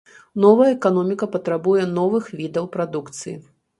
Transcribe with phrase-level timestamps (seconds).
[0.45, 3.37] Новая эканоміка патрабуе новых відаў прадукцыі.